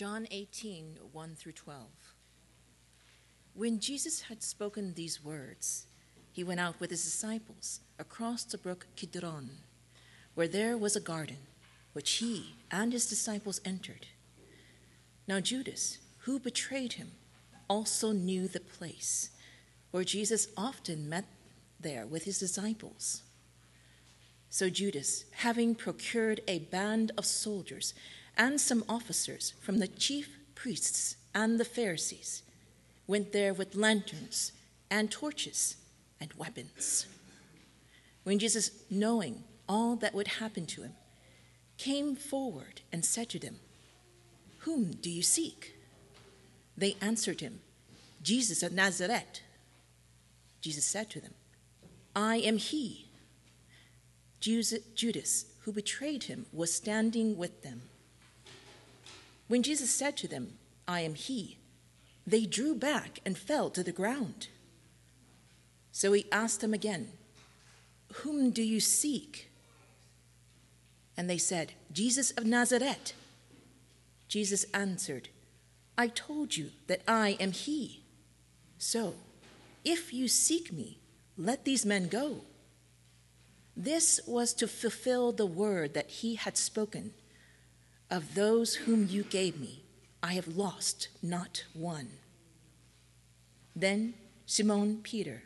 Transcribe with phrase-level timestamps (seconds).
[0.00, 1.84] John 18, 1 through 12.
[3.52, 5.88] When Jesus had spoken these words,
[6.32, 9.50] he went out with his disciples across the brook Kidron,
[10.34, 11.36] where there was a garden,
[11.92, 14.06] which he and his disciples entered.
[15.28, 17.10] Now Judas, who betrayed him,
[17.68, 19.28] also knew the place,
[19.90, 21.26] where Jesus often met
[21.78, 23.20] there with his disciples.
[24.48, 27.92] So Judas, having procured a band of soldiers
[28.40, 32.42] and some officers from the chief priests and the Pharisees,
[33.06, 34.52] went there with lanterns
[34.90, 35.76] and torches
[36.18, 37.06] and weapons.
[38.24, 40.94] When Jesus, knowing all that would happen to him,
[41.76, 43.56] came forward and said to them,
[44.60, 45.74] Whom do you seek?
[46.78, 47.60] They answered him,
[48.22, 49.42] Jesus of Nazareth.
[50.62, 51.34] Jesus said to them,
[52.16, 53.10] I am he.
[54.40, 57.82] Judas, who betrayed him, was standing with them.
[59.50, 60.52] When Jesus said to them,
[60.86, 61.58] I am he,
[62.24, 64.46] they drew back and fell to the ground.
[65.90, 67.08] So he asked them again,
[68.22, 69.50] Whom do you seek?
[71.16, 73.12] And they said, Jesus of Nazareth.
[74.28, 75.30] Jesus answered,
[75.98, 78.04] I told you that I am he.
[78.78, 79.14] So,
[79.84, 81.00] if you seek me,
[81.36, 82.42] let these men go.
[83.76, 87.14] This was to fulfill the word that he had spoken
[88.10, 89.84] Of those whom you gave me,
[90.22, 92.08] I have lost not one.
[93.76, 94.14] Then
[94.46, 95.44] Simon Peter,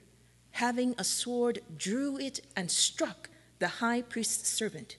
[0.52, 4.96] having a sword, drew it and struck the high priest's servant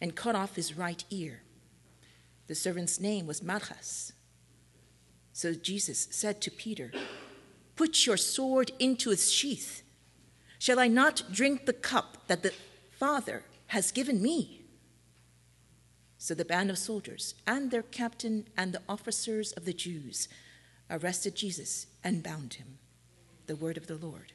[0.00, 1.42] and cut off his right ear.
[2.48, 4.12] The servant's name was Malchus.
[5.32, 6.92] So Jesus said to Peter,
[7.76, 9.82] Put your sword into its sheath.
[10.58, 12.52] Shall I not drink the cup that the
[12.98, 14.57] Father has given me?
[16.20, 20.28] So the band of soldiers and their captain and the officers of the Jews
[20.90, 22.78] arrested Jesus and bound him.
[23.46, 24.32] The word of the Lord.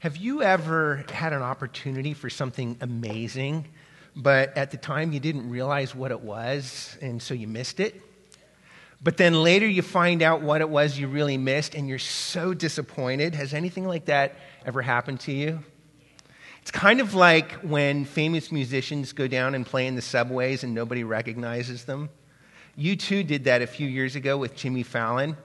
[0.00, 3.66] Have you ever had an opportunity for something amazing,
[4.14, 8.00] but at the time you didn't realize what it was, and so you missed it?
[9.02, 12.52] But then later you find out what it was you really missed, and you're so
[12.52, 13.34] disappointed.
[13.34, 14.36] Has anything like that
[14.66, 15.60] ever happened to you?
[16.62, 20.74] It's kind of like when famous musicians go down and play in the subways and
[20.74, 22.10] nobody recognizes them.
[22.78, 25.36] U2 did that a few years ago with Jimmy Fallon.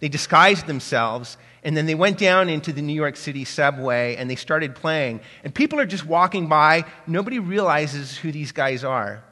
[0.00, 4.30] They disguised themselves and then they went down into the New York City subway and
[4.30, 5.20] they started playing.
[5.44, 6.86] And people are just walking by.
[7.06, 9.22] Nobody realizes who these guys are.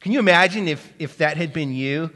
[0.00, 2.10] Can you imagine if, if that had been you?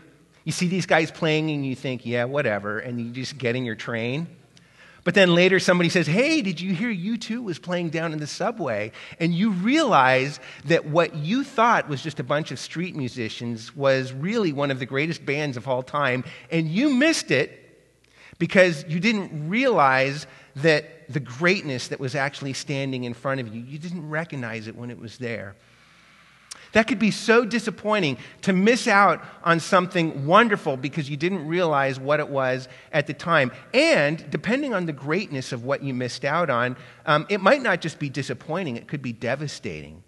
[0.46, 3.64] You see these guys playing and you think, yeah, whatever, and you just get in
[3.64, 4.28] your train.
[5.02, 8.28] But then later somebody says, hey, did you hear U2 was playing down in the
[8.28, 8.92] subway?
[9.18, 14.12] And you realize that what you thought was just a bunch of street musicians was
[14.12, 17.90] really one of the greatest bands of all time, and you missed it
[18.38, 23.62] because you didn't realize that the greatness that was actually standing in front of you,
[23.62, 25.56] you didn't recognize it when it was there.
[26.72, 31.98] That could be so disappointing to miss out on something wonderful because you didn't realize
[31.98, 33.52] what it was at the time.
[33.72, 36.76] And depending on the greatness of what you missed out on,
[37.06, 40.02] um, it might not just be disappointing, it could be devastating.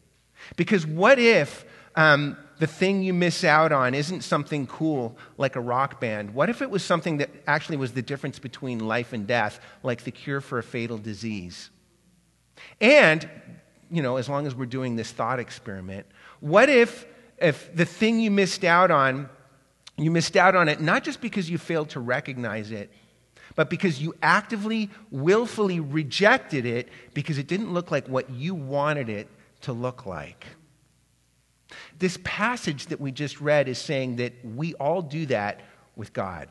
[0.56, 1.64] Because what if
[1.96, 6.34] um, the thing you miss out on isn't something cool like a rock band?
[6.34, 10.04] What if it was something that actually was the difference between life and death, like
[10.04, 11.70] the cure for a fatal disease?
[12.80, 13.28] And,
[13.90, 16.06] you know, as long as we're doing this thought experiment,
[16.40, 17.06] what if,
[17.38, 19.28] if the thing you missed out on,
[19.96, 22.90] you missed out on it not just because you failed to recognize it,
[23.54, 29.08] but because you actively, willfully rejected it because it didn't look like what you wanted
[29.08, 29.28] it
[29.62, 30.46] to look like?
[31.98, 35.60] This passage that we just read is saying that we all do that
[35.96, 36.48] with God.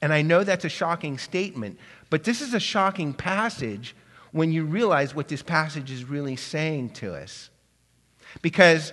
[0.00, 1.78] And I know that's a shocking statement,
[2.10, 3.94] but this is a shocking passage
[4.32, 7.50] when you realize what this passage is really saying to us.
[8.40, 8.92] Because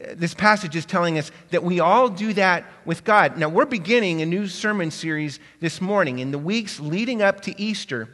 [0.00, 3.36] uh, this passage is telling us that we all do that with God.
[3.36, 6.20] Now, we're beginning a new sermon series this morning.
[6.20, 8.08] In the weeks leading up to Easter,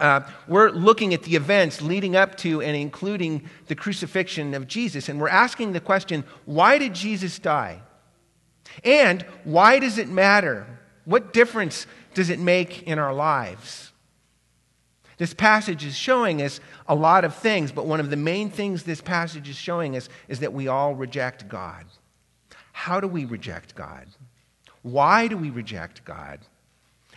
[0.00, 5.08] uh, we're looking at the events leading up to and including the crucifixion of Jesus,
[5.08, 7.80] and we're asking the question why did Jesus die?
[8.82, 10.66] And why does it matter?
[11.04, 13.92] What difference does it make in our lives?
[15.18, 18.82] This passage is showing us a lot of things, but one of the main things
[18.82, 21.84] this passage is showing us is that we all reject God.
[22.72, 24.06] How do we reject God?
[24.82, 26.40] Why do we reject God?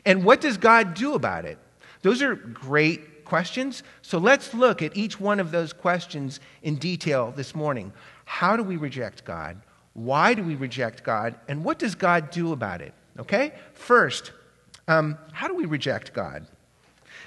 [0.05, 1.57] And what does God do about it?
[2.01, 3.83] Those are great questions.
[4.01, 7.91] So let's look at each one of those questions in detail this morning.
[8.25, 9.57] How do we reject God?
[9.93, 11.35] Why do we reject God?
[11.47, 12.93] And what does God do about it?
[13.19, 13.53] Okay?
[13.73, 14.31] First,
[14.87, 16.45] um, how do we reject God?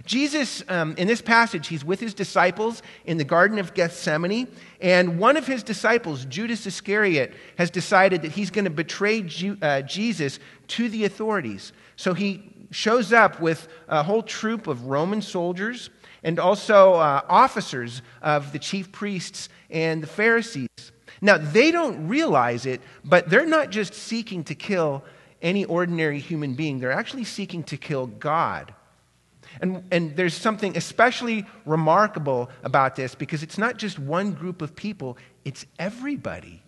[0.06, 4.48] Jesus, um, in this passage, he's with his disciples in the Garden of Gethsemane,
[4.80, 9.58] and one of his disciples, Judas Iscariot, has decided that he's going to betray Ju-
[9.60, 10.38] uh, Jesus
[10.68, 11.72] to the authorities.
[11.96, 15.90] So he shows up with a whole troop of Roman soldiers
[16.22, 20.68] and also uh, officers of the chief priests and the Pharisees.
[21.20, 25.04] Now, they don't realize it, but they're not just seeking to kill
[25.42, 28.74] any ordinary human being, they're actually seeking to kill God.
[29.60, 34.76] And, and there's something especially remarkable about this because it's not just one group of
[34.76, 36.62] people, it's everybody.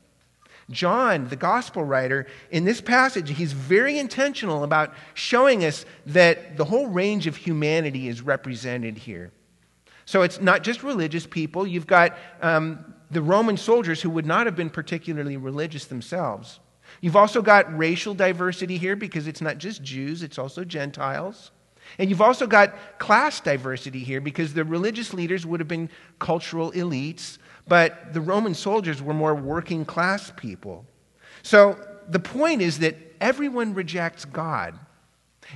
[0.71, 6.65] John, the gospel writer, in this passage, he's very intentional about showing us that the
[6.65, 9.33] whole range of humanity is represented here.
[10.05, 11.67] So it's not just religious people.
[11.67, 16.61] You've got um, the Roman soldiers who would not have been particularly religious themselves.
[17.01, 21.51] You've also got racial diversity here because it's not just Jews, it's also Gentiles.
[21.99, 26.73] And you've also got class diversity here because the religious leaders would have been cultural
[26.73, 30.85] elites, but the Roman soldiers were more working class people.
[31.43, 31.79] So
[32.09, 34.79] the point is that everyone rejects God.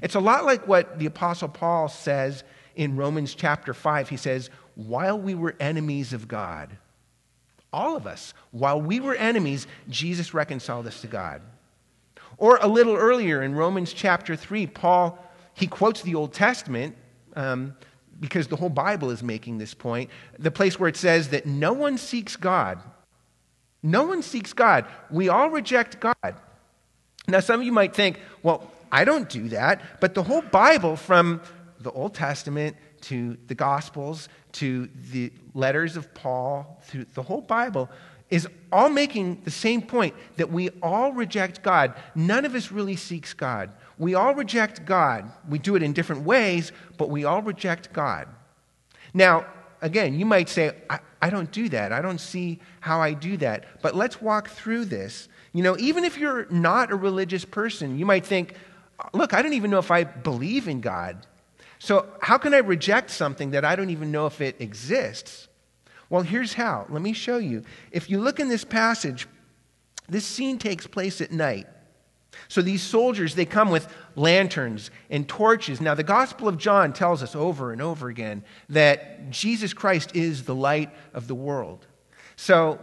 [0.03, 2.45] It's a lot like what the Apostle Paul says
[2.75, 4.09] in Romans chapter 5.
[4.09, 6.77] He says, While we were enemies of God,
[7.73, 11.43] all of us, while we were enemies, Jesus reconciled us to God.
[12.39, 15.19] Or a little earlier in Romans chapter 3, Paul
[15.57, 16.95] he quotes the Old Testament
[17.35, 17.75] um,
[18.21, 20.11] because the whole Bible is making this point.
[20.39, 22.79] The place where it says that no one seeks God.
[23.83, 24.85] No one seeks God.
[25.11, 26.35] We all reject God.
[27.27, 30.01] Now, some of you might think, well, I don't do that.
[30.01, 31.41] But the whole Bible, from
[31.81, 37.89] the Old Testament to the Gospels to the letters of Paul, to the whole Bible,
[38.29, 41.95] is all making the same point that we all reject God.
[42.15, 43.71] None of us really seeks God.
[43.99, 45.31] We all reject God.
[45.49, 48.29] We do it in different ways, but we all reject God.
[49.15, 49.47] Now,
[49.81, 51.93] again, you might say, I, I, don't do that.
[51.93, 53.81] I don't see how I do that.
[53.83, 55.29] But let's walk through this.
[55.53, 58.55] You know, even if you're not a religious person, you might think,
[59.15, 61.27] look, I don't even know if I believe in God.
[61.79, 65.49] So, how can I reject something that I don't even know if it exists?
[66.09, 66.87] Well, here's how.
[66.89, 67.65] Let me show you.
[67.91, 69.27] If you look in this passage,
[70.09, 71.67] this scene takes place at night.
[72.49, 75.81] So these soldiers, they come with lanterns and torches.
[75.81, 80.45] Now, the Gospel of John tells us over and over again that Jesus Christ is
[80.45, 81.87] the light of the world.
[82.37, 82.79] So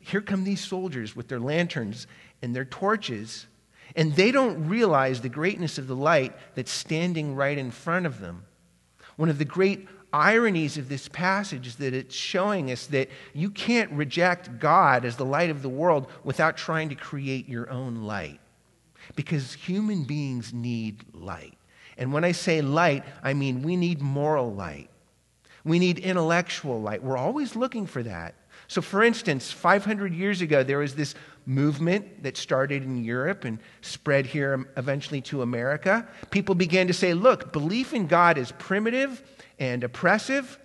[0.00, 2.06] here come these soldiers with their lanterns
[2.42, 3.46] and their torches,
[3.94, 8.20] and they don't realize the greatness of the light that's standing right in front of
[8.20, 8.44] them.
[9.16, 13.50] One of the great ironies of this passage is that it's showing us that you
[13.50, 18.02] can't reject God as the light of the world without trying to create your own
[18.02, 18.40] light
[19.16, 21.54] because human beings need light.
[21.96, 24.90] And when I say light, I mean we need moral light.
[25.64, 27.02] We need intellectual light.
[27.02, 28.34] We're always looking for that.
[28.68, 31.14] So, for instance, 500 years ago, there was this
[31.46, 36.06] movement that started in Europe and spread here eventually to America.
[36.30, 39.22] People began to say, look, belief in God is primitive
[39.58, 40.58] and oppressive.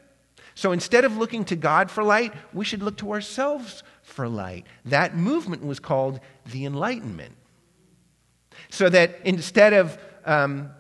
[0.56, 4.66] So instead of looking to God for light, we should look to ourselves for light.
[4.86, 7.36] That movement was called the Enlightenment.
[8.74, 10.72] So that instead of um,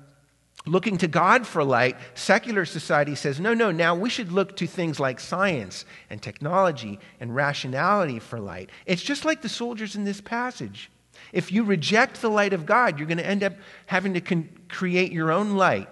[0.65, 4.65] looking to God for light, secular society says, no, no, now we should look to
[4.65, 8.71] things like science and technology and rationality for light.
[8.87, 10.89] It's just like the soldiers in this passage.
[11.31, 13.53] If you reject the light of God, you're going to end up
[13.85, 15.87] having to con- create your own light.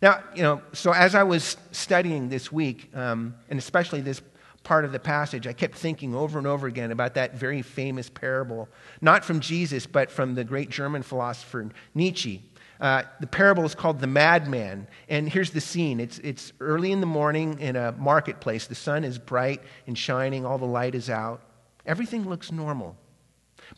[0.00, 4.22] Now, you know, so as I was studying this week, um, and especially this
[4.64, 8.10] part of the passage, I kept thinking over and over again about that very famous
[8.10, 8.68] parable,
[9.00, 12.42] not from Jesus, but from the great German philosopher Nietzsche.
[12.80, 14.88] Uh, the parable is called The Madman.
[15.08, 18.66] And here's the scene it's, it's early in the morning in a marketplace.
[18.66, 21.42] The sun is bright and shining, all the light is out.
[21.86, 22.96] Everything looks normal.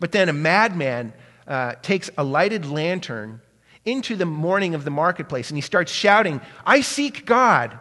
[0.01, 1.13] But then a madman
[1.47, 3.41] uh, takes a lighted lantern
[3.85, 7.79] into the morning of the marketplace and he starts shouting, I seek God.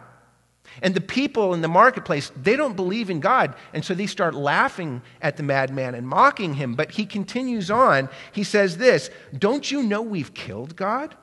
[0.82, 3.54] And the people in the marketplace, they don't believe in God.
[3.72, 6.74] And so they start laughing at the madman and mocking him.
[6.74, 8.08] But he continues on.
[8.32, 11.16] He says this Don't you know we've killed God?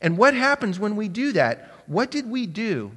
[0.00, 1.72] And what happens when we do that?
[1.86, 2.92] What did we do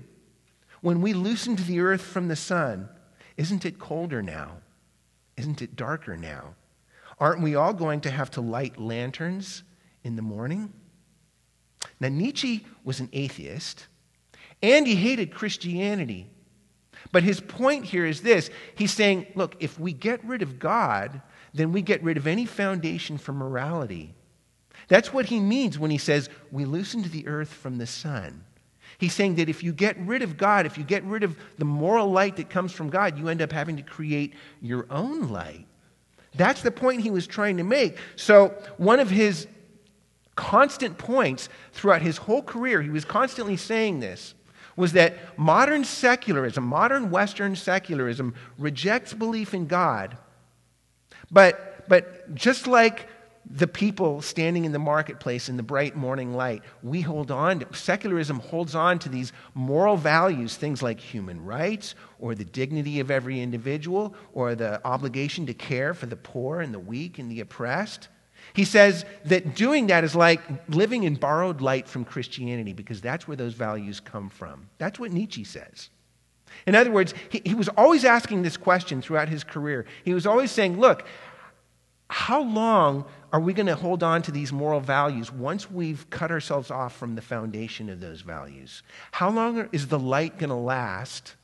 [0.81, 2.89] when we loosened the earth from the sun?
[3.37, 4.57] Isn't it colder now?
[5.37, 6.55] Isn't it darker now?
[7.19, 9.63] Aren't we all going to have to light lanterns
[10.03, 10.73] in the morning?
[11.99, 13.87] Now, Nietzsche was an atheist.
[14.65, 16.27] And he hated Christianity.
[17.11, 21.21] But his point here is this he's saying, look, if we get rid of God,
[21.53, 24.15] then we get rid of any foundation for morality.
[24.87, 28.43] That's what he means when he says, we loosened the earth from the sun.
[28.97, 31.65] He's saying that if you get rid of God, if you get rid of the
[31.65, 35.65] moral light that comes from God, you end up having to create your own light.
[36.33, 37.97] That's the point he was trying to make.
[38.15, 39.47] So, one of his
[40.35, 44.33] constant points throughout his whole career, he was constantly saying this,
[44.75, 50.17] was that modern secularism, modern Western secularism, rejects belief in God.
[51.31, 53.07] But, but just like
[53.49, 57.73] the people standing in the marketplace in the bright morning light, we hold on to,
[57.73, 63.11] secularism holds on to these moral values, things like human rights or the dignity of
[63.11, 67.39] every individual or the obligation to care for the poor and the weak and the
[67.39, 68.07] oppressed.
[68.55, 73.27] He says that doing that is like living in borrowed light from Christianity because that's
[73.27, 74.69] where those values come from.
[74.77, 75.89] That's what Nietzsche says.
[76.65, 79.85] In other words, he, he was always asking this question throughout his career.
[80.05, 81.05] He was always saying, Look,
[82.07, 86.31] how long are we going to hold on to these moral values once we've cut
[86.31, 88.83] ourselves off from the foundation of those values?
[89.11, 91.35] How long is the light going to last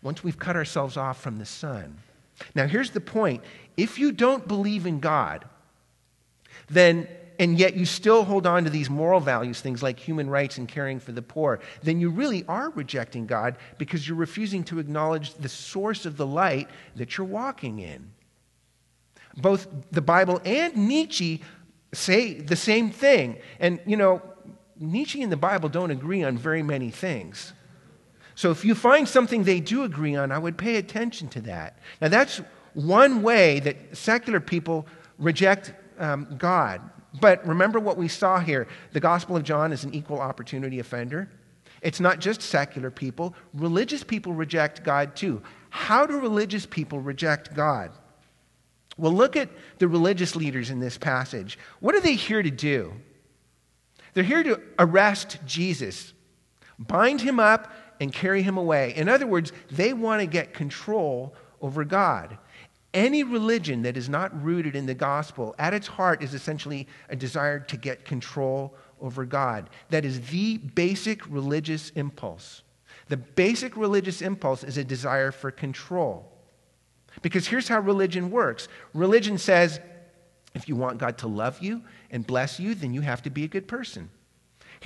[0.00, 1.98] once we've cut ourselves off from the sun?
[2.54, 3.42] Now, here's the point
[3.76, 5.44] if you don't believe in God,
[6.68, 7.08] then
[7.38, 10.68] and yet you still hold on to these moral values, things like human rights and
[10.68, 15.34] caring for the poor, then you really are rejecting God because you're refusing to acknowledge
[15.34, 18.10] the source of the light that you're walking in.
[19.36, 21.42] Both the Bible and Nietzsche
[21.92, 23.38] say the same thing.
[23.60, 24.22] And, you know,
[24.78, 27.52] Nietzsche and the Bible don't agree on very many things.
[28.34, 31.78] So if you find something they do agree on, I would pay attention to that.
[32.00, 32.40] Now, that's
[32.74, 34.86] one way that secular people
[35.18, 36.80] reject um, God.
[37.20, 41.30] But remember what we saw here the Gospel of John is an equal opportunity offender.
[41.82, 45.42] It's not just secular people, religious people reject God too.
[45.70, 47.92] How do religious people reject God?
[48.98, 51.58] Well, look at the religious leaders in this passage.
[51.80, 52.94] What are they here to do?
[54.14, 56.14] They're here to arrest Jesus,
[56.78, 58.94] bind him up, and carry him away.
[58.96, 62.38] In other words, they want to get control over God.
[62.96, 67.14] Any religion that is not rooted in the gospel, at its heart, is essentially a
[67.14, 69.68] desire to get control over God.
[69.90, 72.62] That is the basic religious impulse.
[73.08, 76.32] The basic religious impulse is a desire for control.
[77.20, 79.78] Because here's how religion works religion says
[80.54, 83.44] if you want God to love you and bless you, then you have to be
[83.44, 84.08] a good person.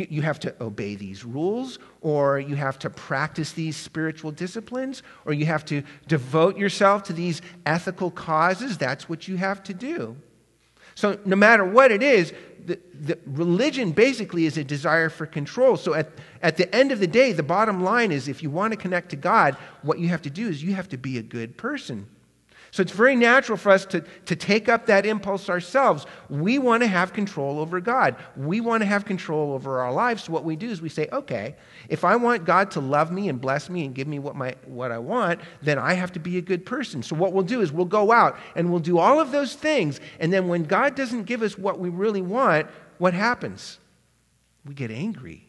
[0.09, 5.33] You have to obey these rules, or you have to practice these spiritual disciplines, or
[5.33, 8.79] you have to devote yourself to these ethical causes.
[8.79, 10.17] That's what you have to do.
[10.95, 12.33] So, no matter what it is,
[12.67, 15.77] the, the religion basically is a desire for control.
[15.77, 16.11] So, at,
[16.43, 19.11] at the end of the day, the bottom line is if you want to connect
[19.11, 22.07] to God, what you have to do is you have to be a good person.
[22.73, 26.07] So it's very natural for us to, to take up that impulse ourselves.
[26.29, 28.15] We want to have control over God.
[28.37, 30.25] We want to have control over our lives.
[30.25, 31.57] So what we do is we say, okay,
[31.89, 34.55] if I want God to love me and bless me and give me what, my,
[34.67, 37.03] what I want, then I have to be a good person.
[37.03, 39.99] So what we'll do is we'll go out and we'll do all of those things.
[40.21, 43.81] And then when God doesn't give us what we really want, what happens?
[44.65, 45.45] We get angry.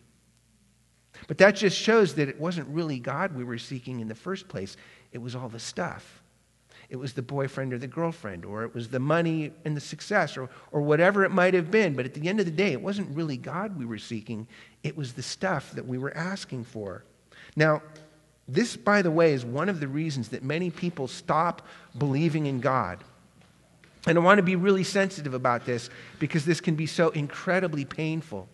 [1.28, 4.48] But that just shows that it wasn't really God we were seeking in the first
[4.48, 4.76] place,
[5.12, 6.21] it was all the stuff
[6.92, 10.36] it was the boyfriend or the girlfriend, or it was the money and the success,
[10.36, 11.96] or, or whatever it might have been.
[11.96, 14.46] But at the end of the day, it wasn't really God we were seeking,
[14.84, 17.06] it was the stuff that we were asking for.
[17.56, 17.82] Now,
[18.46, 21.66] this, by the way, is one of the reasons that many people stop
[21.98, 23.02] believing in God.
[24.06, 27.86] And I want to be really sensitive about this because this can be so incredibly
[27.86, 28.50] painful.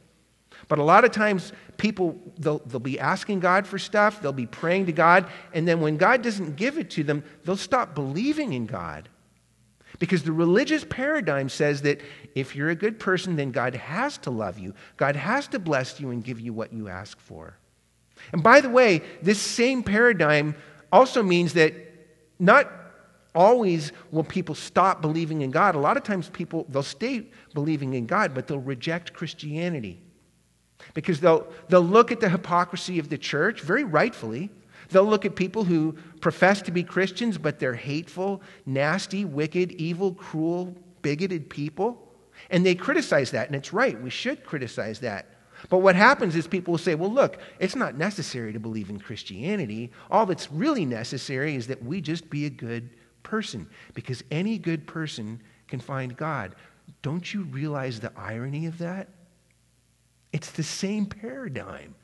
[0.68, 4.46] But a lot of times, people, they'll, they'll be asking God for stuff, they'll be
[4.46, 8.54] praying to God, and then when God doesn't give it to them, they'll stop believing
[8.54, 9.10] in God.
[10.00, 12.02] Because the religious paradigm says that
[12.36, 16.00] if you're a good person, then God has to love you, God has to bless
[16.00, 17.58] you and give you what you ask for.
[18.34, 20.56] And by the way, this same paradigm
[20.92, 21.74] also means that
[22.40, 22.72] not
[23.34, 25.76] always will people stop believing in God.
[25.76, 30.02] A lot of times people they'll stay believing in God, but they'll reject Christianity.
[30.94, 34.50] Because they'll, they'll look at the hypocrisy of the church, very rightfully.
[34.90, 40.14] They'll look at people who profess to be Christians, but they're hateful, nasty, wicked, evil,
[40.14, 42.14] cruel, bigoted people.
[42.50, 44.02] And they criticize that, and it's right.
[44.02, 45.28] We should criticize that.
[45.70, 49.00] But what happens is people will say, well, look, it's not necessary to believe in
[49.00, 49.92] Christianity.
[50.12, 52.90] All that's really necessary is that we just be a good
[53.24, 56.56] person, because any good person can find God.
[57.02, 59.10] Don't you realize the irony of that?
[60.38, 61.96] It's the same paradigm.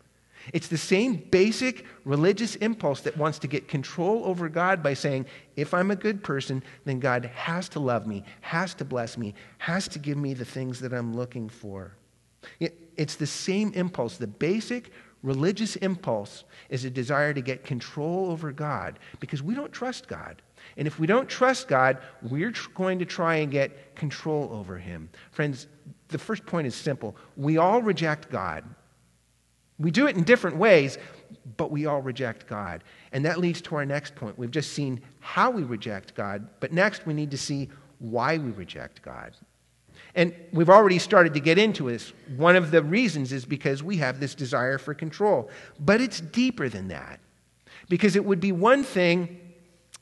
[0.54, 5.28] It's the same basic religious impulse that wants to get control over God by saying,
[5.56, 9.36] if I'm a good person, then God has to love me, has to bless me,
[9.60, 11.96] has to give me the things that I'm looking for.
[12.98, 14.18] It's the same impulse.
[14.18, 19.72] The basic religious impulse is a desire to get control over God because we don't
[19.72, 20.42] trust God.
[20.76, 25.08] And if we don't trust God, we're going to try and get control over Him.
[25.30, 25.68] Friends,
[26.14, 27.18] the first point is simple.
[27.36, 28.64] We all reject God.
[29.80, 30.98] We do it in different ways,
[31.58, 32.84] but we all reject God.
[33.12, 34.38] And that leads to our next point.
[34.38, 38.52] We've just seen how we reject God, but next we need to see why we
[38.52, 39.36] reject God.
[40.16, 42.14] And we've already started to get into this.
[42.38, 45.50] One of the reasons is because we have this desire for control.
[45.80, 47.20] But it's deeper than that.
[47.90, 49.40] Because it would be one thing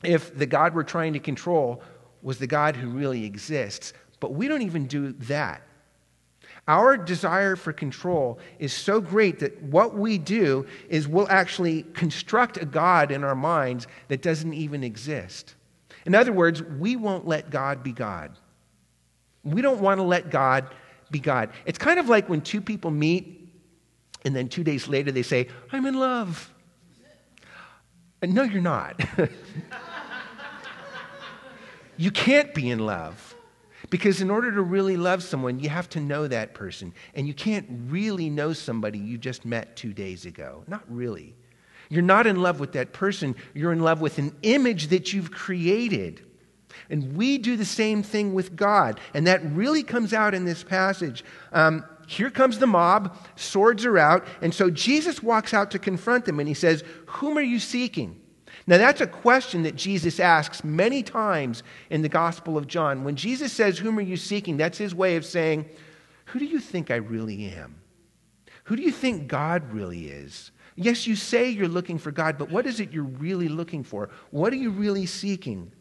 [0.04, 1.82] if the God we're trying to control
[2.22, 5.62] was the God who really exists, but we don't even do that.
[6.68, 12.56] Our desire for control is so great that what we do is we'll actually construct
[12.56, 15.56] a God in our minds that doesn't even exist.
[16.06, 18.38] In other words, we won't let God be God.
[19.44, 20.68] We don't want to let God
[21.10, 21.50] be God.
[21.66, 23.50] It's kind of like when two people meet
[24.24, 26.52] and then two days later they say, I'm in love.
[28.20, 29.00] And no, you're not.
[31.96, 33.34] you can't be in love.
[33.92, 36.94] Because in order to really love someone, you have to know that person.
[37.14, 40.64] And you can't really know somebody you just met two days ago.
[40.66, 41.36] Not really.
[41.90, 45.30] You're not in love with that person, you're in love with an image that you've
[45.30, 46.24] created.
[46.88, 48.98] And we do the same thing with God.
[49.12, 51.22] And that really comes out in this passage.
[51.52, 54.26] Um, here comes the mob, swords are out.
[54.40, 58.21] And so Jesus walks out to confront them and he says, Whom are you seeking?
[58.66, 63.04] Now, that's a question that Jesus asks many times in the Gospel of John.
[63.04, 64.56] When Jesus says, Whom are you seeking?
[64.56, 65.68] That's his way of saying,
[66.26, 67.76] Who do you think I really am?
[68.64, 70.52] Who do you think God really is?
[70.76, 74.10] Yes, you say you're looking for God, but what is it you're really looking for?
[74.30, 75.72] What are you really seeking?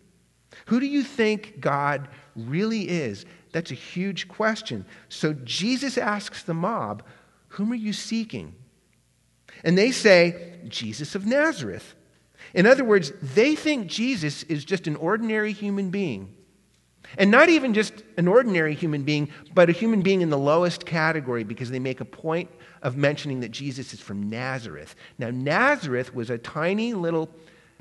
[0.65, 3.25] Who do you think God really is?
[3.53, 4.85] That's a huge question.
[5.09, 7.03] So Jesus asks the mob,
[7.49, 8.55] Whom are you seeking?
[9.63, 11.95] And they say, Jesus of Nazareth.
[12.53, 16.35] In other words, they think Jesus is just an ordinary human being.
[17.17, 20.85] And not even just an ordinary human being, but a human being in the lowest
[20.85, 22.49] category because they make a point
[22.81, 24.95] of mentioning that Jesus is from Nazareth.
[25.17, 27.29] Now, Nazareth was a tiny little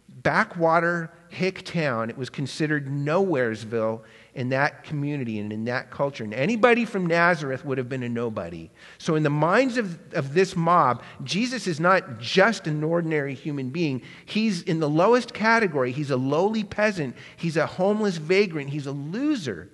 [0.08, 2.10] backwater hick town.
[2.10, 4.02] It was considered nowheresville
[4.34, 6.24] in that community and in that culture.
[6.24, 8.70] And anybody from Nazareth would have been a nobody.
[8.98, 13.70] So, in the minds of, of this mob, Jesus is not just an ordinary human
[13.70, 14.02] being.
[14.24, 15.92] He's in the lowest category.
[15.92, 19.70] He's a lowly peasant, he's a homeless vagrant, he's a loser.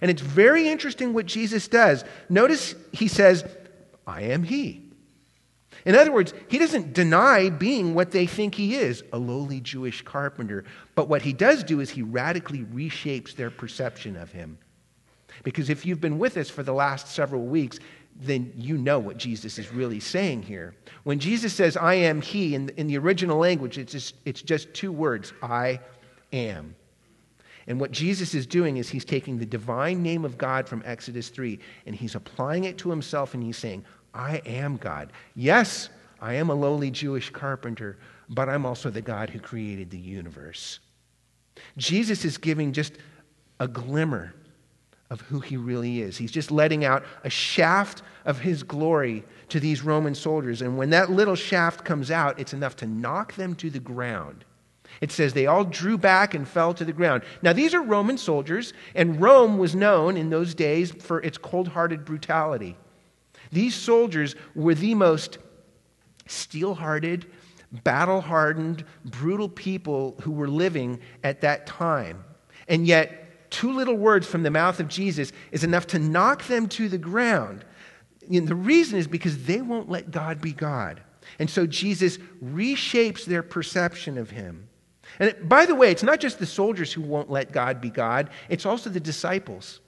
[0.00, 2.04] And it's very interesting what Jesus does.
[2.28, 3.44] Notice he says,
[4.06, 4.83] I am he.
[5.84, 10.02] In other words, he doesn't deny being what they think he is, a lowly Jewish
[10.02, 10.64] carpenter.
[10.94, 14.58] But what he does do is he radically reshapes their perception of him.
[15.42, 17.78] Because if you've been with us for the last several weeks,
[18.16, 20.74] then you know what Jesus is really saying here.
[21.02, 24.72] When Jesus says, I am he, in, in the original language, it's just, it's just
[24.72, 25.80] two words I
[26.32, 26.76] am.
[27.66, 31.28] And what Jesus is doing is he's taking the divine name of God from Exodus
[31.30, 33.84] 3 and he's applying it to himself and he's saying,
[34.14, 35.12] I am God.
[35.34, 35.88] Yes,
[36.20, 37.98] I am a lowly Jewish carpenter,
[38.28, 40.78] but I'm also the God who created the universe.
[41.76, 42.94] Jesus is giving just
[43.60, 44.34] a glimmer
[45.10, 46.16] of who he really is.
[46.16, 50.62] He's just letting out a shaft of his glory to these Roman soldiers.
[50.62, 54.44] And when that little shaft comes out, it's enough to knock them to the ground.
[55.00, 57.24] It says they all drew back and fell to the ground.
[57.42, 61.68] Now, these are Roman soldiers, and Rome was known in those days for its cold
[61.68, 62.76] hearted brutality.
[63.54, 65.38] These soldiers were the most
[66.26, 67.26] steel hearted,
[67.84, 72.24] battle hardened, brutal people who were living at that time.
[72.66, 76.68] And yet, two little words from the mouth of Jesus is enough to knock them
[76.70, 77.64] to the ground.
[78.28, 81.00] And the reason is because they won't let God be God.
[81.38, 84.68] And so Jesus reshapes their perception of him.
[85.20, 88.30] And by the way, it's not just the soldiers who won't let God be God,
[88.48, 89.78] it's also the disciples.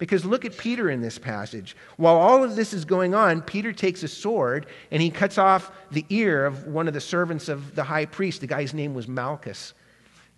[0.00, 1.76] Because look at Peter in this passage.
[1.98, 5.70] While all of this is going on, Peter takes a sword and he cuts off
[5.90, 8.40] the ear of one of the servants of the high priest.
[8.40, 9.74] The guy's name was Malchus.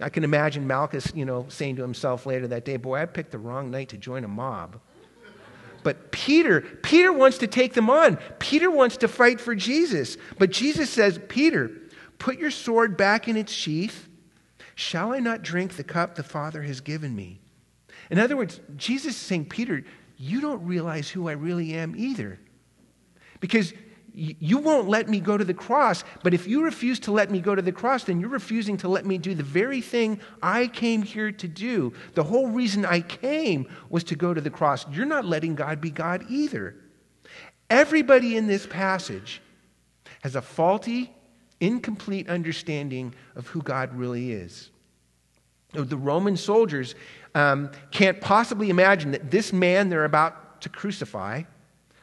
[0.01, 3.31] I can imagine Malchus, you know, saying to himself later that day, Boy, I picked
[3.31, 4.81] the wrong night to join a mob.
[5.85, 8.18] But Peter, Peter wants to take them on.
[8.40, 10.16] Peter wants to fight for Jesus.
[10.38, 11.70] But Jesus says, Peter,
[12.18, 14.09] put your sword back in its sheath.
[14.75, 17.41] Shall I not drink the cup the Father has given me?
[18.12, 19.83] In other words, Jesus is saying, Peter,
[20.18, 22.38] you don't realize who I really am either.
[23.40, 23.72] Because
[24.14, 26.05] you won't let me go to the cross.
[26.22, 28.88] But if you refuse to let me go to the cross, then you're refusing to
[28.88, 31.94] let me do the very thing I came here to do.
[32.12, 34.85] The whole reason I came was to go to the cross.
[34.90, 36.77] You're not letting God be God either.
[37.70, 39.40] Everybody in this passage
[40.22, 41.11] has a faulty,
[41.61, 44.68] incomplete understanding of who God really is.
[45.72, 46.94] The Roman soldiers
[47.35, 51.42] um, can't possibly imagine that this man they're about to crucify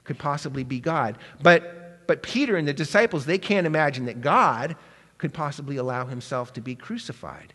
[0.03, 1.17] could possibly be God.
[1.41, 4.75] But but Peter and the disciples, they can't imagine that God
[5.19, 7.53] could possibly allow himself to be crucified.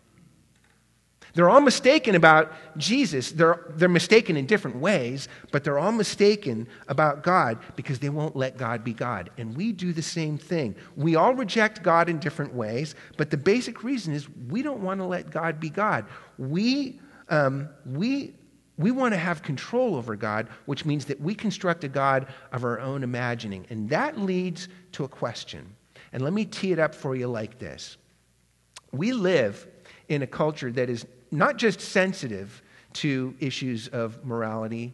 [1.34, 3.32] They're all mistaken about Jesus.
[3.32, 8.36] They're, they're mistaken in different ways, but they're all mistaken about God because they won't
[8.36, 9.30] let God be God.
[9.38, 10.76] And we do the same thing.
[10.94, 15.00] We all reject God in different ways, but the basic reason is we don't want
[15.00, 16.06] to let God be God.
[16.38, 18.34] We, um, we
[18.76, 22.64] we want to have control over God, which means that we construct a God of
[22.64, 23.66] our own imagining.
[23.70, 25.76] And that leads to a question.
[26.12, 27.96] And let me tee it up for you like this
[28.92, 29.66] We live
[30.08, 32.62] in a culture that is not just sensitive
[32.94, 34.92] to issues of morality,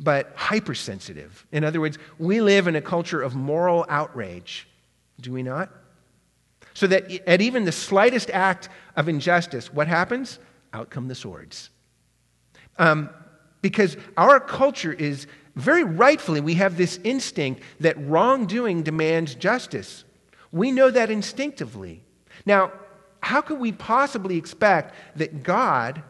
[0.00, 1.46] but hypersensitive.
[1.52, 4.68] In other words, we live in a culture of moral outrage,
[5.20, 5.70] do we not?
[6.74, 10.38] So that at even the slightest act of injustice, what happens?
[10.76, 11.70] Out come the swords.
[12.76, 13.08] Um,
[13.62, 20.04] because our culture is very rightfully, we have this instinct that wrongdoing demands justice.
[20.52, 22.02] We know that instinctively.
[22.44, 22.72] Now,
[23.20, 26.02] how could we possibly expect that God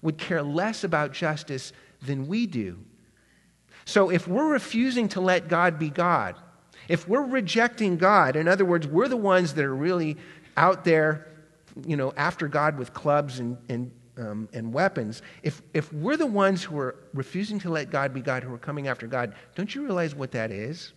[0.00, 2.78] would care less about justice than we do?
[3.84, 6.36] So, if we're refusing to let God be God,
[6.86, 10.16] if we're rejecting God, in other words, we're the ones that are really
[10.56, 11.26] out there,
[11.84, 16.26] you know, after God with clubs and, and um, and weapons, if, if we're the
[16.26, 19.74] ones who are refusing to let God be God, who are coming after God, don't
[19.74, 20.92] you realize what that is?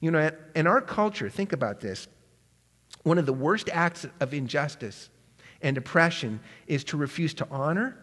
[0.00, 2.08] You know, in our culture, think about this.
[3.02, 5.10] One of the worst acts of injustice
[5.62, 7.96] and oppression is to refuse to honor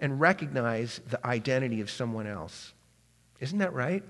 [0.00, 2.72] and recognize the identity of someone else.
[3.38, 4.02] Isn't that right?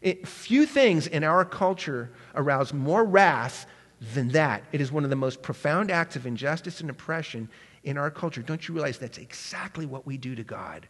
[0.00, 3.66] It, few things in our culture arouse more wrath
[4.14, 4.62] than that.
[4.70, 7.48] It is one of the most profound acts of injustice and oppression
[7.84, 10.86] in our culture, don't you realize that's exactly what we do to God?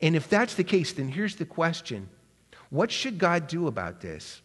[0.00, 2.08] And if that's the case, then here's the question
[2.70, 4.42] What should God do about this?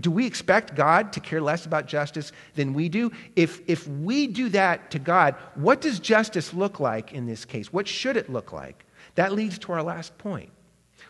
[0.00, 3.10] Do we expect God to care less about justice than we do?
[3.34, 7.72] If, if we do that to God, what does justice look like in this case?
[7.72, 8.84] What should it look like?
[9.14, 10.50] That leads to our last point.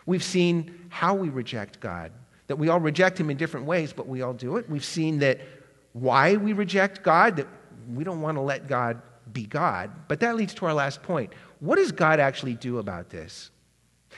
[0.05, 2.11] We've seen how we reject God,
[2.47, 4.69] that we all reject Him in different ways, but we all do it.
[4.69, 5.41] We've seen that
[5.93, 7.47] why we reject God, that
[7.87, 9.91] we don't want to let God be God.
[10.07, 11.33] But that leads to our last point.
[11.59, 13.51] What does God actually do about this?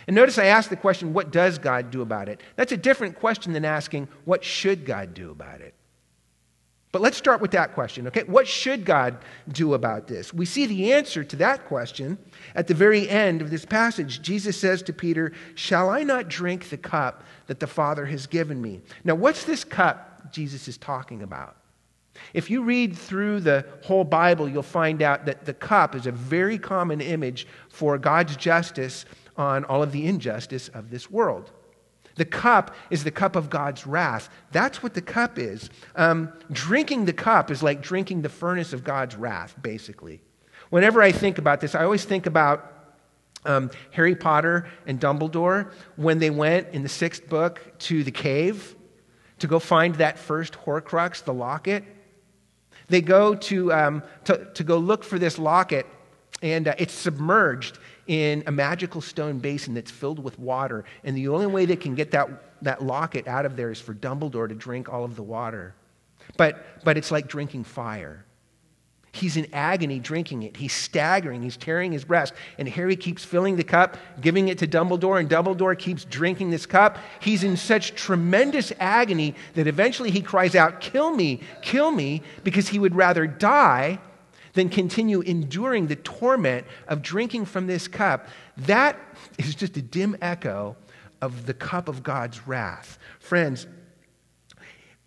[0.06, 2.41] And notice I asked the question, what does God do about it?
[2.56, 5.73] That's a different question than asking, what should God do about it?
[6.91, 8.23] But let's start with that question, okay?
[8.23, 9.17] What should God
[9.51, 10.34] do about this?
[10.34, 12.17] We see the answer to that question
[12.56, 14.21] at the very end of this passage.
[14.21, 18.62] Jesus says to Peter, Shall I not drink the cup that the Father has given
[18.62, 18.82] me?
[19.03, 21.58] Now, what's this cup Jesus is talking about?
[22.34, 26.12] If you read through the whole Bible, you'll find out that the cup is a
[26.12, 29.06] very common image for God's justice
[29.38, 31.51] on all of the injustice of this world.
[32.15, 34.30] The cup is the cup of God's wrath.
[34.51, 35.69] That's what the cup is.
[35.95, 40.21] Um, drinking the cup is like drinking the furnace of God's wrath, basically.
[40.69, 42.73] Whenever I think about this, I always think about
[43.45, 48.75] um, Harry Potter and Dumbledore when they went in the sixth book to the cave
[49.39, 51.84] to go find that first Horcrux, the locket.
[52.88, 55.86] They go to, um, to, to go look for this locket,
[56.41, 60.86] and uh, it's submerged in a magical stone basin that's filled with water.
[61.04, 63.93] And the only way they can get that, that locket out of there is for
[63.93, 65.73] Dumbledore to drink all of the water.
[66.38, 68.26] But, but it's like drinking fire.
[69.17, 70.58] He's in agony drinking it.
[70.58, 71.41] He's staggering.
[71.41, 72.34] He's tearing his breast.
[72.58, 76.65] And Harry keeps filling the cup, giving it to Dumbledore, and Dumbledore keeps drinking this
[76.65, 76.97] cup.
[77.19, 82.69] He's in such tremendous agony that eventually he cries out, Kill me, kill me, because
[82.69, 83.99] he would rather die
[84.53, 88.27] than continue enduring the torment of drinking from this cup.
[88.58, 88.99] That
[89.38, 90.75] is just a dim echo
[91.21, 92.97] of the cup of God's wrath.
[93.19, 93.67] Friends,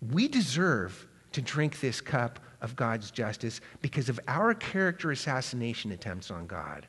[0.01, 6.31] we deserve to drink this cup of God's justice because of our character assassination attempts
[6.31, 6.87] on God.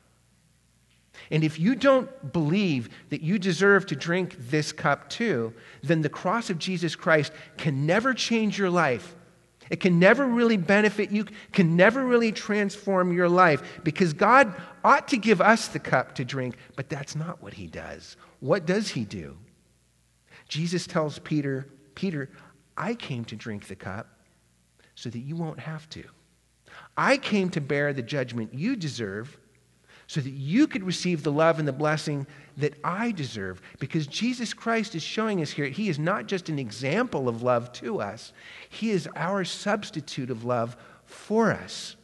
[1.29, 6.09] And if you don't believe that you deserve to drink this cup too, then the
[6.09, 9.15] cross of Jesus Christ can never change your life.
[9.69, 15.07] It can never really benefit you, can never really transform your life because God ought
[15.09, 18.17] to give us the cup to drink, but that's not what He does.
[18.39, 19.37] What does He do?
[20.49, 22.29] Jesus tells Peter, Peter,
[22.75, 24.12] I came to drink the cup
[24.95, 26.03] so that you won't have to.
[26.97, 29.37] I came to bear the judgment you deserve
[30.07, 32.27] so that you could receive the love and the blessing
[32.57, 33.61] that I deserve.
[33.79, 37.71] Because Jesus Christ is showing us here, He is not just an example of love
[37.73, 38.33] to us,
[38.69, 40.75] He is our substitute of love
[41.05, 41.95] for us.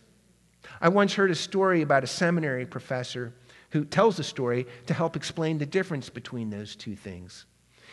[0.81, 3.33] I once heard a story about a seminary professor
[3.71, 7.45] who tells the story to help explain the difference between those two things.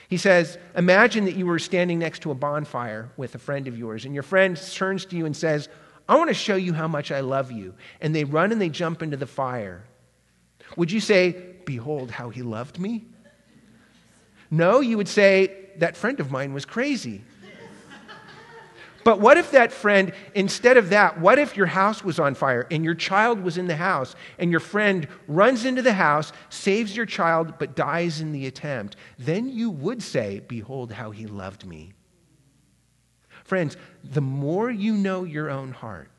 [0.08, 3.78] He says, Imagine that you were standing next to a bonfire with a friend of
[3.78, 5.68] yours, and your friend turns to you and says,
[6.08, 7.74] I want to show you how much I love you.
[8.00, 9.82] And they run and they jump into the fire.
[10.76, 13.04] Would you say, Behold how he loved me?
[14.50, 17.22] No, you would say, That friend of mine was crazy.
[19.06, 22.66] But what if that friend, instead of that, what if your house was on fire
[22.72, 26.96] and your child was in the house and your friend runs into the house, saves
[26.96, 28.96] your child, but dies in the attempt?
[29.16, 31.92] Then you would say, Behold how he loved me.
[33.44, 36.10] Friends, the more you know your own heart,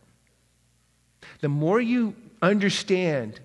[1.42, 3.42] the more you understand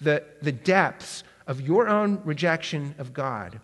[0.00, 3.60] the, the depths of your own rejection of God,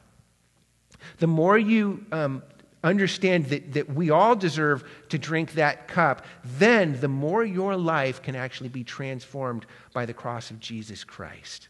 [1.16, 2.42] the more you um,
[2.84, 8.22] understand that, that we all deserve to drink that cup, then the more your life
[8.22, 11.68] can actually be transformed by the cross of Jesus Christ.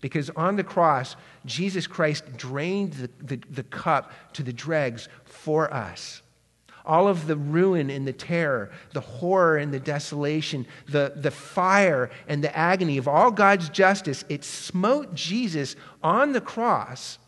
[0.00, 5.72] Because on the cross, Jesus Christ drained the, the, the cup to the dregs for
[5.72, 6.22] us
[6.88, 12.10] all of the ruin and the terror, the horror and the desolation, the, the fire
[12.26, 17.18] and the agony of all God's justice, it smote Jesus on the cross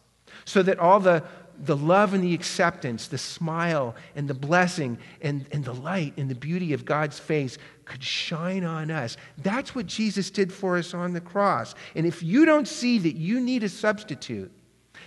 [0.47, 1.23] so that all the,
[1.63, 6.31] the love and the acceptance, the smile and the blessing and, and the light and
[6.31, 9.17] the beauty of God's face could shine on us.
[9.39, 11.75] That's what Jesus did for us on the cross.
[11.95, 14.51] And if you don't see that you need a substitute,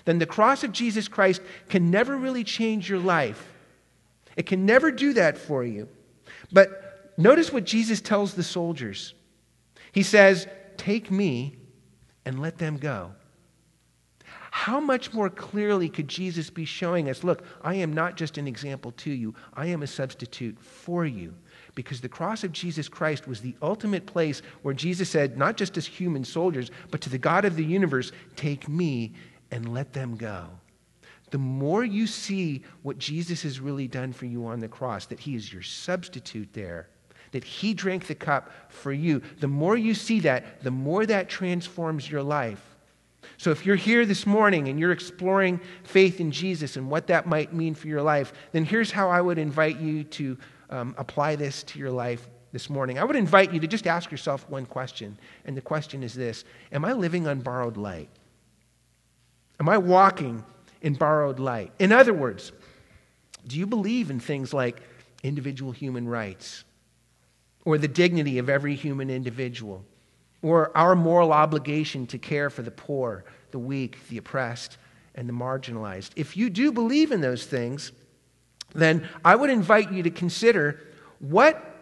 [0.06, 3.52] then the cross of Jesus Christ can never really change your life.
[4.36, 5.88] It can never do that for you.
[6.52, 9.14] But notice what Jesus tells the soldiers
[9.92, 11.56] He says, Take me
[12.26, 13.12] and let them go.
[14.56, 18.48] How much more clearly could Jesus be showing us, look, I am not just an
[18.48, 21.34] example to you, I am a substitute for you.
[21.74, 25.76] Because the cross of Jesus Christ was the ultimate place where Jesus said, not just
[25.76, 29.14] as human soldiers, but to the God of the universe, take me
[29.50, 30.46] and let them go.
[31.32, 35.20] The more you see what Jesus has really done for you on the cross, that
[35.20, 36.90] he is your substitute there,
[37.32, 41.28] that he drank the cup for you, the more you see that, the more that
[41.28, 42.73] transforms your life.
[43.44, 47.28] So if you're here this morning and you're exploring faith in Jesus and what that
[47.28, 50.38] might mean for your life, then here's how I would invite you to
[50.70, 53.00] um, apply this to your life this morning.
[53.00, 56.46] I would invite you to just ask yourself one question, and the question is this
[56.72, 58.08] Am I living on borrowed light?
[59.60, 60.46] Am I walking
[60.82, 61.74] in borrowed light?
[61.80, 62.54] In other words,
[63.46, 64.80] do you believe in things like
[65.22, 66.64] individual human rights
[67.66, 69.84] or the dignity of every human individual?
[70.44, 74.78] Or our moral obligation to care for the poor, the weak, the oppressed,
[75.16, 76.12] and the marginalized.
[76.16, 77.92] If you do believe in those things,
[78.76, 80.80] then I would invite you to consider
[81.20, 81.74] what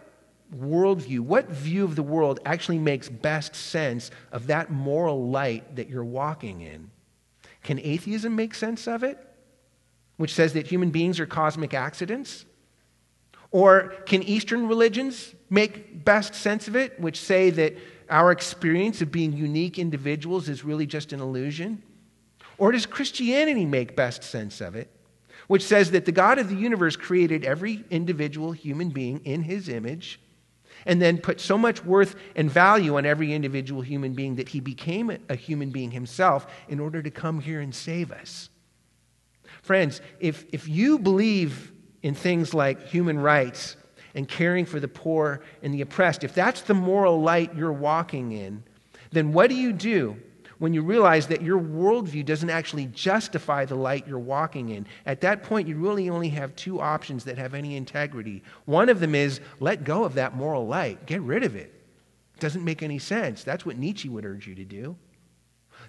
[0.56, 5.89] worldview, what view of the world actually makes best sense of that moral light that
[5.89, 6.91] you're walking in.
[7.63, 9.17] Can atheism make sense of it,
[10.17, 12.45] which says that human beings are cosmic accidents?
[13.52, 17.78] Or can Eastern religions make best sense of it, which say that
[18.12, 21.82] our experience of being unique individuals is really just an illusion?
[22.58, 24.91] Or does Christianity make best sense of it,
[25.47, 29.69] which says that the God of the universe created every individual human being in his
[29.69, 30.19] image
[30.86, 34.60] and then put so much worth and value on every individual human being that he
[34.60, 38.50] became a human being himself in order to come here and save us?
[39.62, 41.71] Friends, if, if you believe
[42.02, 43.78] in things like human rights
[44.15, 48.32] and caring for the poor and the oppressed, if that's the moral light you're walking
[48.32, 48.63] in,
[49.12, 50.17] then what do you do
[50.60, 54.86] when you realize that your worldview doesn't actually justify the light you're walking in?
[55.06, 58.43] At that point, you really only have two options that have any integrity.
[58.65, 61.74] One of them is let go of that moral light, get rid of it.
[62.36, 63.43] It doesn't make any sense.
[63.43, 64.95] That's what Nietzsche would urge you to do.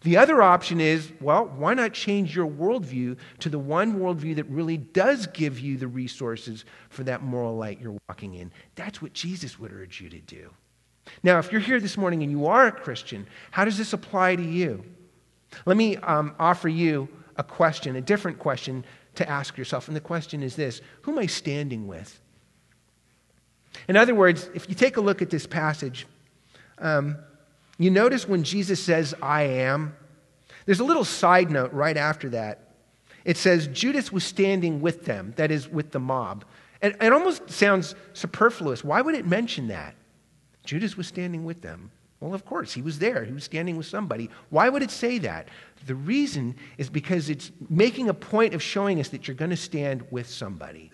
[0.03, 4.45] The other option is well, why not change your worldview to the one worldview that
[4.45, 8.51] really does give you the resources for that moral light you're walking in?
[8.75, 10.51] That's what Jesus would urge you to do.
[11.23, 14.37] Now, if you're here this morning and you are a Christian, how does this apply
[14.37, 14.85] to you?
[15.67, 18.85] Let me um, offer you a question, a different question
[19.15, 19.89] to ask yourself.
[19.89, 22.21] And the question is this Who am I standing with?
[23.89, 26.07] In other words, if you take a look at this passage,
[26.79, 27.17] um,
[27.83, 29.97] you notice when Jesus says, I am,
[30.67, 32.75] there's a little side note right after that.
[33.25, 36.45] it says Judas was standing with them, that is, with the mob.
[36.81, 38.83] And it almost sounds superfluous.
[38.83, 39.95] Why would it mention that?
[40.65, 41.91] Judas was standing with them.
[42.21, 43.25] Well, of course, he was there.
[43.25, 44.31] He was standing with somebody.
[44.51, 45.49] Why would it say that?
[45.87, 49.57] The reason is because it's making a point of showing us that you're going to
[49.57, 50.93] stand with somebody.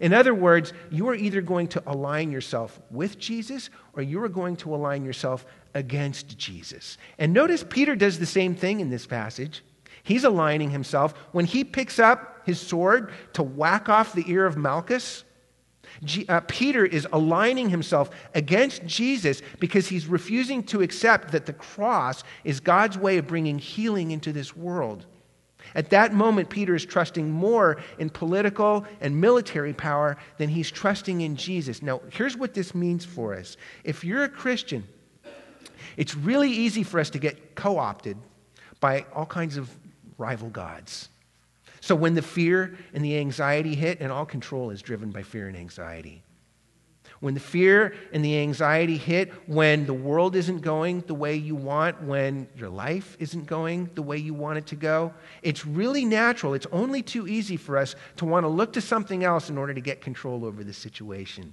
[0.00, 4.28] In other words, you are either going to align yourself with Jesus or you are
[4.28, 6.98] going to align yourself against Jesus.
[7.18, 9.62] And notice Peter does the same thing in this passage.
[10.02, 11.14] He's aligning himself.
[11.32, 15.24] When he picks up his sword to whack off the ear of Malchus,
[16.04, 21.52] G- uh, Peter is aligning himself against Jesus because he's refusing to accept that the
[21.52, 25.06] cross is God's way of bringing healing into this world.
[25.74, 31.20] At that moment, Peter is trusting more in political and military power than he's trusting
[31.20, 31.82] in Jesus.
[31.82, 33.56] Now, here's what this means for us.
[33.84, 34.86] If you're a Christian,
[35.96, 38.16] it's really easy for us to get co opted
[38.80, 39.70] by all kinds of
[40.16, 41.08] rival gods.
[41.80, 45.48] So when the fear and the anxiety hit, and all control is driven by fear
[45.48, 46.22] and anxiety.
[47.20, 51.56] When the fear and the anxiety hit, when the world isn't going the way you
[51.56, 55.12] want, when your life isn't going the way you want it to go,
[55.42, 56.54] it's really natural.
[56.54, 59.74] It's only too easy for us to want to look to something else in order
[59.74, 61.52] to get control over the situation.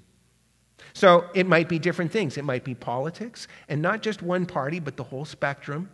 [0.93, 2.37] So it might be different things.
[2.37, 5.89] It might be politics, and not just one party, but the whole spectrum.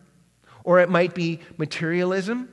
[0.63, 2.50] Or it might be materialism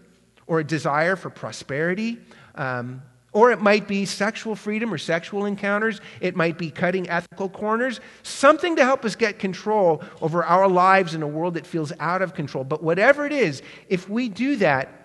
[0.47, 2.19] or a desire for prosperity.
[2.55, 6.01] Um, or it might be sexual freedom or sexual encounters.
[6.21, 8.01] It might be cutting ethical corners.
[8.23, 12.23] Something to help us get control over our lives in a world that feels out
[12.23, 12.65] of control.
[12.65, 14.98] But whatever it is, if we do that,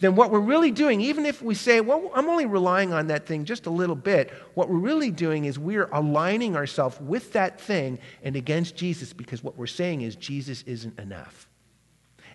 [0.00, 3.26] then what we're really doing, even if we say, well, I'm only relying on that
[3.26, 7.60] thing just a little bit, what we're really doing is we're aligning ourselves with that
[7.60, 11.48] thing and against Jesus because what we're saying is Jesus isn't enough.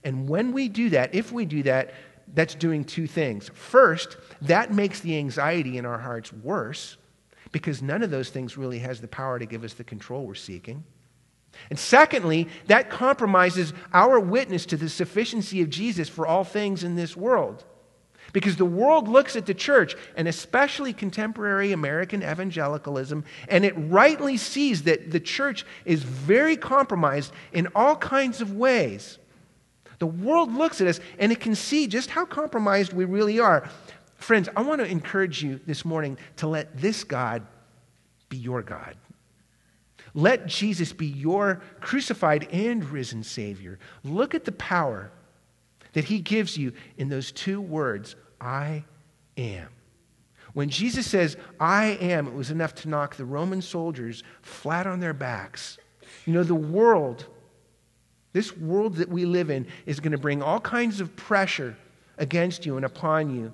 [0.03, 1.93] And when we do that, if we do that,
[2.33, 3.49] that's doing two things.
[3.53, 6.97] First, that makes the anxiety in our hearts worse
[7.53, 10.35] because none of those things really has the power to give us the control we're
[10.35, 10.83] seeking.
[11.69, 16.95] And secondly, that compromises our witness to the sufficiency of Jesus for all things in
[16.95, 17.63] this world.
[18.31, 24.37] Because the world looks at the church, and especially contemporary American evangelicalism, and it rightly
[24.37, 29.19] sees that the church is very compromised in all kinds of ways.
[29.99, 33.69] The world looks at us and it can see just how compromised we really are.
[34.17, 37.45] Friends, I want to encourage you this morning to let this God
[38.27, 38.97] be your God.
[40.13, 43.79] Let Jesus be your crucified and risen Savior.
[44.03, 45.11] Look at the power
[45.93, 48.83] that He gives you in those two words I
[49.37, 49.69] am.
[50.53, 54.99] When Jesus says, I am, it was enough to knock the Roman soldiers flat on
[54.99, 55.79] their backs.
[56.25, 57.25] You know, the world
[58.33, 61.77] this world that we live in is going to bring all kinds of pressure
[62.17, 63.53] against you and upon you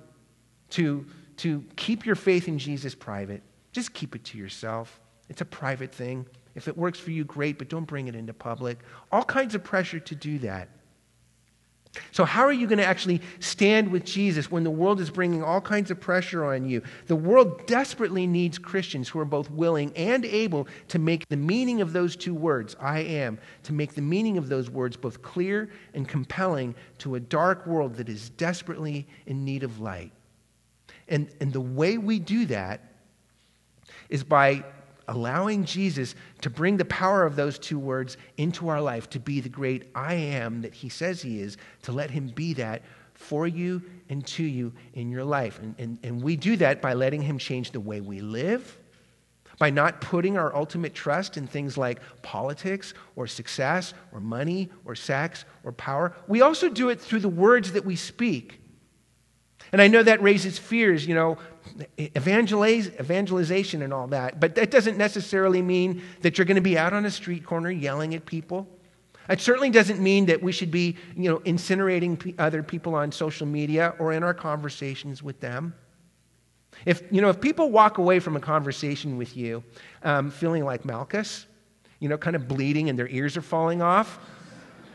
[0.70, 3.42] to, to keep your faith in Jesus private.
[3.72, 5.00] Just keep it to yourself.
[5.28, 6.26] It's a private thing.
[6.54, 8.78] If it works for you, great, but don't bring it into public.
[9.12, 10.68] All kinds of pressure to do that.
[12.12, 15.42] So, how are you going to actually stand with Jesus when the world is bringing
[15.42, 16.82] all kinds of pressure on you?
[17.08, 21.80] The world desperately needs Christians who are both willing and able to make the meaning
[21.80, 25.68] of those two words, I am, to make the meaning of those words both clear
[25.92, 30.12] and compelling to a dark world that is desperately in need of light.
[31.08, 32.84] And, and the way we do that
[34.08, 34.64] is by
[35.10, 39.40] allowing Jesus to bring the power of those two words into our life, to be
[39.40, 43.46] the great I am that he says he is, to let him be that for
[43.46, 45.58] you and to you in your life.
[45.60, 48.78] And, and, and we do that by letting him change the way we live,
[49.58, 54.94] by not putting our ultimate trust in things like politics or success or money or
[54.94, 56.14] sex or power.
[56.28, 58.59] We also do it through the words that we speak.
[59.72, 61.38] And I know that raises fears, you know,
[61.96, 66.76] evangelize, evangelization and all that, but that doesn't necessarily mean that you're going to be
[66.76, 68.66] out on a street corner yelling at people.
[69.28, 73.46] It certainly doesn't mean that we should be, you know, incinerating other people on social
[73.46, 75.72] media or in our conversations with them.
[76.84, 79.62] If, you know, if people walk away from a conversation with you
[80.02, 81.46] um, feeling like Malchus,
[82.00, 84.18] you know, kind of bleeding and their ears are falling off,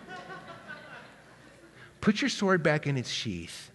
[2.02, 3.72] put your sword back in its sheath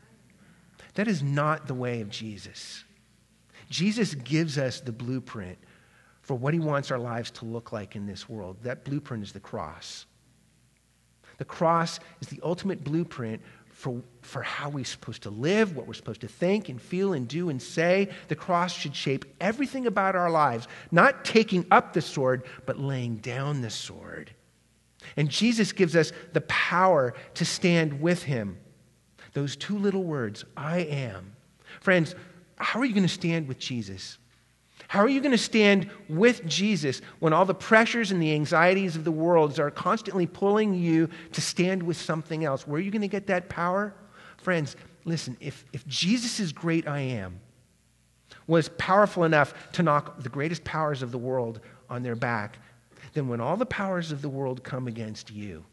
[1.00, 2.84] that is not the way of Jesus.
[3.70, 5.56] Jesus gives us the blueprint
[6.20, 8.58] for what he wants our lives to look like in this world.
[8.64, 10.04] That blueprint is the cross.
[11.38, 13.40] The cross is the ultimate blueprint
[13.70, 17.26] for, for how we're supposed to live, what we're supposed to think and feel and
[17.26, 18.10] do and say.
[18.28, 23.16] The cross should shape everything about our lives, not taking up the sword, but laying
[23.16, 24.34] down the sword.
[25.16, 28.58] And Jesus gives us the power to stand with him
[29.32, 31.34] Those two little words, I am.
[31.80, 32.14] Friends,
[32.56, 34.18] how are you going to stand with Jesus?
[34.88, 38.96] How are you going to stand with Jesus when all the pressures and the anxieties
[38.96, 42.66] of the world are constantly pulling you to stand with something else?
[42.66, 43.94] Where are you going to get that power?
[44.38, 44.74] Friends,
[45.04, 47.40] listen, if, if Jesus' great I am
[48.46, 52.58] was powerful enough to knock the greatest powers of the world on their back,
[53.12, 55.64] then when all the powers of the world come against you,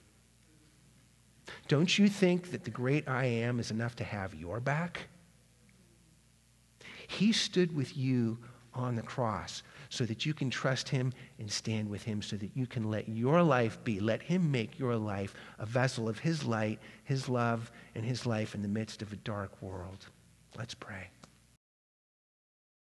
[1.67, 5.07] don't you think that the great I am is enough to have your back?
[7.07, 8.37] He stood with you
[8.73, 12.55] on the cross so that you can trust him and stand with him, so that
[12.55, 16.43] you can let your life be, let him make your life a vessel of his
[16.43, 20.07] light, his love, and his life in the midst of a dark world.
[20.57, 21.09] Let's pray.